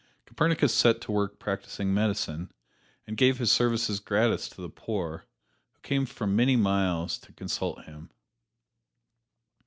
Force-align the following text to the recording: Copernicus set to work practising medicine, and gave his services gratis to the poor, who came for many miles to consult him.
Copernicus 0.25 0.73
set 0.73 0.99
to 1.01 1.11
work 1.11 1.37
practising 1.37 1.93
medicine, 1.93 2.51
and 3.05 3.15
gave 3.15 3.37
his 3.37 3.51
services 3.51 3.99
gratis 3.99 4.49
to 4.49 4.59
the 4.59 4.67
poor, 4.67 5.25
who 5.73 5.79
came 5.83 6.07
for 6.07 6.25
many 6.25 6.55
miles 6.55 7.19
to 7.19 7.31
consult 7.31 7.83
him. 7.85 8.09